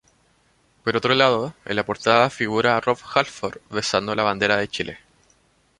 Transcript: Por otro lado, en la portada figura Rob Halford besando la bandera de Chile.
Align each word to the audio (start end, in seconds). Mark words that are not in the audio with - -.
Por 0.83 0.97
otro 0.97 1.13
lado, 1.13 1.53
en 1.63 1.75
la 1.75 1.85
portada 1.85 2.31
figura 2.31 2.81
Rob 2.81 2.97
Halford 3.13 3.57
besando 3.69 4.15
la 4.15 4.23
bandera 4.23 4.57
de 4.57 4.67
Chile. 4.67 4.99